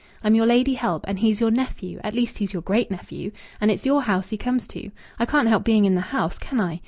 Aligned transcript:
I'm 0.23 0.33
your 0.33 0.47
lady 0.47 0.73
help, 0.73 1.05
and 1.07 1.19
he's 1.19 1.39
your 1.39 1.51
nephew 1.51 1.99
at 2.03 2.15
least, 2.15 2.39
he's 2.39 2.53
your 2.53 2.63
great 2.63 2.89
nephew, 2.89 3.31
and 3.61 3.69
it's 3.69 3.85
your 3.85 4.01
house 4.01 4.29
he 4.29 4.35
comes 4.37 4.65
to. 4.69 4.89
I 5.19 5.27
can't 5.27 5.47
help 5.47 5.63
being 5.63 5.85
in 5.85 5.93
the 5.93 6.01
house, 6.01 6.39
can 6.39 6.59
I? 6.59 6.79